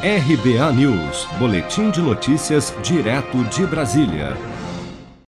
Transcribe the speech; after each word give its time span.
RBA 0.00 0.72
News, 0.74 1.26
Boletim 1.40 1.90
de 1.90 2.00
Notícias, 2.00 2.72
direto 2.84 3.42
de 3.46 3.66
Brasília. 3.66 4.36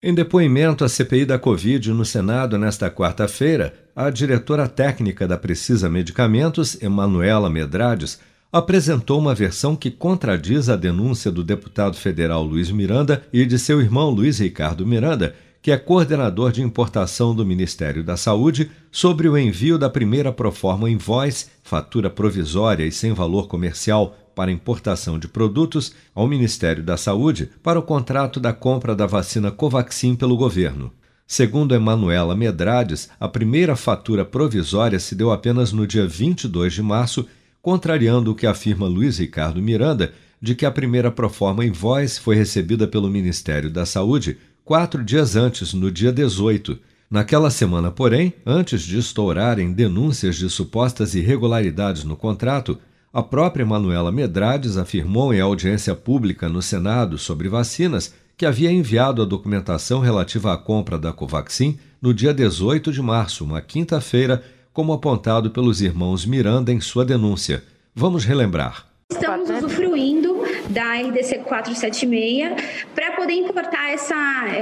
Em 0.03 0.13
depoimento 0.13 0.83
à 0.83 0.89
CPI 0.89 1.23
da 1.23 1.39
Covid 1.39 1.93
no 1.93 2.03
Senado 2.03 2.57
nesta 2.57 2.91
quarta-feira, 2.91 3.73
a 3.95 4.09
diretora 4.09 4.67
técnica 4.67 5.25
da 5.25 5.37
Precisa 5.37 5.87
Medicamentos, 5.89 6.77
Emanuela 6.81 7.49
Medrades, 7.49 8.19
apresentou 8.51 9.21
uma 9.21 9.33
versão 9.33 9.73
que 9.73 9.89
contradiz 9.89 10.67
a 10.67 10.75
denúncia 10.75 11.31
do 11.31 11.45
deputado 11.45 11.95
federal 11.95 12.43
Luiz 12.43 12.69
Miranda 12.69 13.23
e 13.31 13.45
de 13.45 13.57
seu 13.57 13.79
irmão 13.79 14.09
Luiz 14.09 14.39
Ricardo 14.39 14.85
Miranda, 14.85 15.33
que 15.67 15.71
é 15.71 15.77
coordenador 15.77 16.53
de 16.53 16.61
importação 16.61 17.35
do 17.35 17.45
Ministério 17.45 18.01
da 18.01 18.15
Saúde, 18.15 18.71
sobre 18.89 19.27
o 19.27 19.37
envio 19.37 19.77
da 19.77 19.89
primeira 19.89 20.31
proforma 20.31 20.89
invoice, 20.89 21.47
fatura 21.61 22.09
provisória 22.09 22.85
e 22.85 22.91
sem 22.93 23.11
valor 23.11 23.49
comercial 23.49 24.17
para 24.33 24.49
importação 24.49 25.19
de 25.19 25.27
produtos 25.27 25.93
ao 26.15 26.25
Ministério 26.25 26.81
da 26.81 26.95
Saúde 26.95 27.49
para 27.61 27.77
o 27.77 27.83
contrato 27.83 28.39
da 28.39 28.53
compra 28.53 28.95
da 28.95 29.05
vacina 29.05 29.51
Covaxin 29.51 30.15
pelo 30.15 30.37
governo. 30.37 30.89
Segundo 31.27 31.75
Emanuela 31.75 32.33
Medrades, 32.33 33.09
a 33.19 33.27
primeira 33.27 33.75
fatura 33.75 34.23
provisória 34.23 34.99
se 34.99 35.15
deu 35.15 35.33
apenas 35.33 35.73
no 35.73 35.85
dia 35.85 36.07
22 36.07 36.75
de 36.75 36.81
março, 36.81 37.27
contrariando 37.61 38.31
o 38.31 38.35
que 38.35 38.47
afirma 38.47 38.87
Luiz 38.87 39.17
Ricardo 39.17 39.61
Miranda 39.61 40.13
de 40.41 40.55
que 40.55 40.65
a 40.65 40.71
primeira 40.71 41.11
proforma 41.11 41.65
invoice 41.65 42.21
foi 42.21 42.37
recebida 42.37 42.87
pelo 42.87 43.09
Ministério 43.09 43.69
da 43.69 43.85
Saúde 43.85 44.37
quatro 44.67 45.01
dias 45.01 45.37
antes, 45.37 45.73
no 45.73 45.89
dia 45.89 46.11
18. 46.11 46.77
Naquela 47.09 47.49
semana, 47.49 47.89
porém, 47.89 48.33
antes 48.45 48.81
de 48.81 48.99
estourarem 48.99 49.71
denúncias 49.71 50.35
de 50.35 50.49
supostas 50.49 51.15
irregularidades 51.15 52.03
no 52.03 52.17
contrato, 52.17 52.77
a 53.13 53.23
própria 53.23 53.65
Manuela 53.65 54.11
Medrades 54.11 54.75
afirmou 54.75 55.33
em 55.33 55.39
audiência 55.39 55.95
pública 55.95 56.49
no 56.49 56.61
Senado 56.61 57.17
sobre 57.17 57.47
vacinas 57.47 58.13
que 58.35 58.45
havia 58.45 58.69
enviado 58.69 59.21
a 59.21 59.25
documentação 59.25 60.01
relativa 60.01 60.51
à 60.51 60.57
compra 60.57 60.99
da 60.99 61.13
Covaxin 61.13 61.79
no 62.01 62.13
dia 62.13 62.33
18 62.33 62.91
de 62.91 63.01
março, 63.01 63.45
uma 63.45 63.61
quinta-feira, 63.61 64.43
como 64.73 64.91
apontado 64.91 65.49
pelos 65.49 65.81
irmãos 65.81 66.25
Miranda 66.25 66.73
em 66.73 66.81
sua 66.81 67.05
denúncia. 67.05 67.63
Vamos 67.95 68.25
relembrar. 68.25 68.85
Estamos 69.09 69.49
usufruindo 69.49 70.36
da 70.69 70.93
RDC 70.93 71.39
476 71.39 72.87
para 72.93 73.11
poder 73.11 73.33
importar 73.33 73.91
essa, 73.91 74.15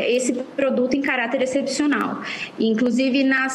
esse 0.07 0.33
produto 0.33 0.95
em 0.95 1.01
caráter 1.01 1.41
excepcional. 1.41 2.21
Inclusive, 2.59 3.23
na 3.23 3.47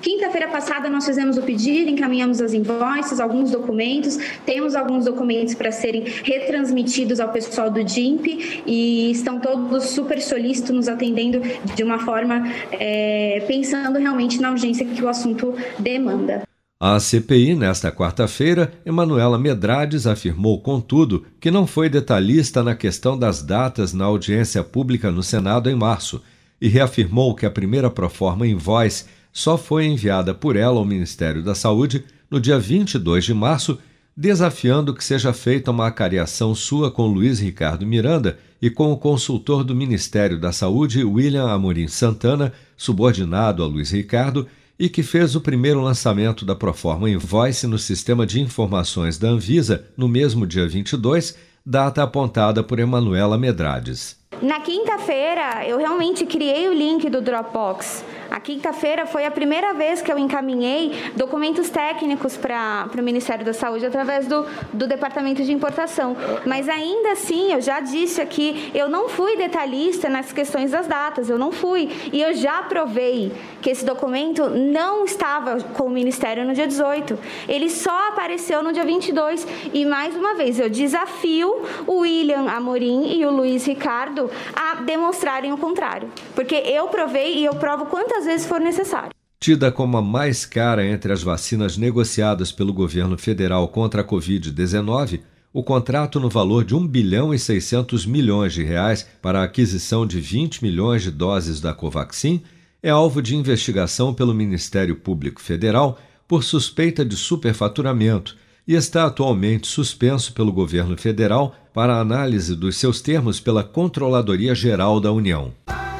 quinta-feira 0.00 0.48
passada, 0.48 0.88
nós 0.88 1.04
fizemos 1.04 1.36
o 1.36 1.42
pedido, 1.42 1.90
encaminhamos 1.90 2.40
as 2.40 2.52
invoices, 2.52 3.20
alguns 3.20 3.50
documentos, 3.50 4.18
temos 4.44 4.74
alguns 4.74 5.04
documentos 5.04 5.54
para 5.54 5.70
serem 5.70 6.04
retransmitidos 6.24 7.20
ao 7.20 7.28
pessoal 7.30 7.70
do 7.70 7.82
DIMP 7.82 8.62
e 8.66 9.10
estão 9.10 9.40
todos 9.40 9.84
super 9.90 10.20
solícitos 10.20 10.70
nos 10.70 10.88
atendendo 10.88 11.40
de 11.74 11.82
uma 11.82 11.98
forma 11.98 12.46
é, 12.72 13.44
pensando 13.46 13.98
realmente 13.98 14.40
na 14.40 14.50
urgência 14.50 14.84
que 14.86 15.02
o 15.02 15.08
assunto 15.08 15.54
demanda. 15.78 16.42
A 16.78 17.00
CPI, 17.00 17.54
nesta 17.54 17.90
quarta-feira, 17.90 18.70
Emanuela 18.84 19.38
Medrades 19.38 20.06
afirmou, 20.06 20.60
contudo, 20.60 21.24
que 21.40 21.50
não 21.50 21.66
foi 21.66 21.88
detalhista 21.88 22.62
na 22.62 22.74
questão 22.74 23.18
das 23.18 23.42
datas 23.42 23.94
na 23.94 24.04
audiência 24.04 24.62
pública 24.62 25.10
no 25.10 25.22
Senado 25.22 25.70
em 25.70 25.74
março 25.74 26.20
e 26.60 26.68
reafirmou 26.68 27.34
que 27.34 27.46
a 27.46 27.50
primeira 27.50 27.88
proforma 27.88 28.46
em 28.46 28.54
voz 28.54 29.08
só 29.32 29.56
foi 29.56 29.86
enviada 29.86 30.34
por 30.34 30.54
ela 30.54 30.76
ao 30.76 30.84
Ministério 30.84 31.42
da 31.42 31.54
Saúde 31.54 32.04
no 32.30 32.38
dia 32.38 32.58
22 32.58 33.24
de 33.24 33.32
março, 33.32 33.78
desafiando 34.14 34.92
que 34.92 35.02
seja 35.02 35.32
feita 35.32 35.70
uma 35.70 35.86
acariação 35.86 36.54
sua 36.54 36.90
com 36.90 37.06
Luiz 37.06 37.40
Ricardo 37.40 37.86
Miranda 37.86 38.38
e 38.60 38.68
com 38.68 38.92
o 38.92 38.98
consultor 38.98 39.64
do 39.64 39.74
Ministério 39.74 40.38
da 40.38 40.52
Saúde, 40.52 41.02
William 41.04 41.48
Amorim 41.48 41.88
Santana, 41.88 42.52
subordinado 42.76 43.62
a 43.62 43.66
Luiz 43.66 43.90
Ricardo, 43.90 44.46
e 44.78 44.88
que 44.88 45.02
fez 45.02 45.34
o 45.34 45.40
primeiro 45.40 45.80
lançamento 45.80 46.44
da 46.44 46.54
Proforma 46.54 47.08
Invoice 47.08 47.66
no 47.66 47.78
sistema 47.78 48.26
de 48.26 48.40
informações 48.40 49.18
da 49.18 49.28
Anvisa 49.28 49.86
no 49.96 50.08
mesmo 50.08 50.46
dia 50.46 50.68
22, 50.68 51.36
data 51.64 52.02
apontada 52.02 52.62
por 52.62 52.78
Emanuela 52.78 53.38
Medrades. 53.38 54.16
Na 54.42 54.60
quinta-feira, 54.60 55.66
eu 55.66 55.78
realmente 55.78 56.26
criei 56.26 56.68
o 56.68 56.72
link 56.74 57.08
do 57.08 57.22
Dropbox. 57.22 58.04
A 58.30 58.38
quinta-feira 58.38 59.06
foi 59.06 59.24
a 59.24 59.30
primeira 59.30 59.72
vez 59.72 60.02
que 60.02 60.12
eu 60.12 60.18
encaminhei 60.18 60.92
documentos 61.16 61.70
técnicos 61.70 62.36
para 62.36 62.90
o 62.98 63.02
Ministério 63.02 63.46
da 63.46 63.54
Saúde 63.54 63.86
através 63.86 64.26
do, 64.26 64.44
do 64.74 64.86
Departamento 64.86 65.42
de 65.42 65.52
Importação. 65.52 66.14
Mas 66.44 66.68
ainda 66.68 67.12
assim, 67.12 67.52
eu 67.52 67.62
já 67.62 67.80
disse 67.80 68.20
aqui, 68.20 68.70
eu 68.74 68.90
não 68.90 69.08
fui 69.08 69.36
detalhista 69.36 70.10
nas 70.10 70.32
questões 70.32 70.70
das 70.70 70.86
datas, 70.86 71.30
eu 71.30 71.38
não 71.38 71.50
fui. 71.50 71.88
E 72.12 72.20
eu 72.20 72.34
já 72.34 72.62
provei 72.62 73.32
que 73.66 73.70
esse 73.70 73.84
documento 73.84 74.48
não 74.48 75.04
estava 75.04 75.60
com 75.60 75.86
o 75.86 75.90
Ministério 75.90 76.46
no 76.46 76.54
dia 76.54 76.68
18. 76.68 77.18
Ele 77.48 77.68
só 77.68 78.10
apareceu 78.10 78.62
no 78.62 78.72
dia 78.72 78.84
22. 78.84 79.44
E 79.74 79.84
mais 79.84 80.14
uma 80.14 80.36
vez, 80.36 80.60
eu 80.60 80.70
desafio 80.70 81.52
o 81.84 82.02
William 82.02 82.48
Amorim 82.48 83.18
e 83.18 83.26
o 83.26 83.30
Luiz 83.32 83.66
Ricardo 83.66 84.30
a 84.54 84.76
demonstrarem 84.82 85.52
o 85.52 85.58
contrário. 85.58 86.08
Porque 86.32 86.54
eu 86.54 86.86
provei 86.86 87.38
e 87.38 87.44
eu 87.44 87.56
provo 87.56 87.86
quantas 87.86 88.24
vezes 88.24 88.46
for 88.46 88.60
necessário. 88.60 89.10
Tida 89.40 89.72
como 89.72 89.96
a 89.96 90.02
mais 90.02 90.46
cara 90.46 90.86
entre 90.86 91.12
as 91.12 91.24
vacinas 91.24 91.76
negociadas 91.76 92.52
pelo 92.52 92.72
governo 92.72 93.18
federal 93.18 93.66
contra 93.66 94.02
a 94.02 94.04
Covid-19, 94.04 95.22
o 95.52 95.64
contrato 95.64 96.20
no 96.20 96.28
valor 96.28 96.64
de 96.64 96.76
1 96.76 96.86
bilhão 96.86 97.34
e 97.34 97.38
600 97.38 98.06
milhões 98.06 98.54
de 98.54 98.62
reais 98.62 99.08
para 99.20 99.40
a 99.40 99.42
aquisição 99.42 100.06
de 100.06 100.20
20 100.20 100.62
milhões 100.62 101.02
de 101.02 101.10
doses 101.10 101.60
da 101.60 101.74
Covaxin 101.74 102.44
é 102.82 102.90
alvo 102.90 103.20
de 103.20 103.36
investigação 103.36 104.12
pelo 104.12 104.34
Ministério 104.34 104.96
Público 104.96 105.40
Federal 105.40 105.98
por 106.28 106.42
suspeita 106.42 107.04
de 107.04 107.16
superfaturamento 107.16 108.36
e 108.66 108.74
está 108.74 109.06
atualmente 109.06 109.66
suspenso 109.66 110.32
pelo 110.32 110.52
governo 110.52 110.96
federal 110.96 111.54
para 111.72 112.00
análise 112.00 112.54
dos 112.56 112.76
seus 112.76 113.00
termos 113.00 113.38
pela 113.38 113.62
Controladoria 113.62 114.54
Geral 114.54 115.00
da 115.00 115.12
União. 115.12 115.52